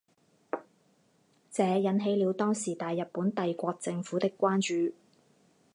[1.51, 4.95] 这引起了当时大日本帝国政府的关注。